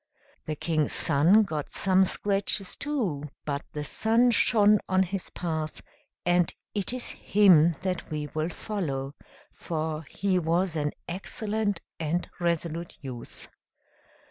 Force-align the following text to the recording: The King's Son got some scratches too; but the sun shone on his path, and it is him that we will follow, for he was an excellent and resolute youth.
The 0.47 0.55
King's 0.55 0.93
Son 0.93 1.43
got 1.43 1.71
some 1.71 2.05
scratches 2.05 2.75
too; 2.75 3.29
but 3.45 3.61
the 3.73 3.83
sun 3.83 4.31
shone 4.31 4.79
on 4.89 5.03
his 5.03 5.29
path, 5.29 5.79
and 6.25 6.51
it 6.73 6.91
is 6.91 7.09
him 7.09 7.73
that 7.83 8.09
we 8.09 8.25
will 8.33 8.49
follow, 8.49 9.13
for 9.53 10.01
he 10.09 10.39
was 10.39 10.75
an 10.75 10.93
excellent 11.07 11.81
and 11.99 12.27
resolute 12.39 12.95
youth. 13.01 13.47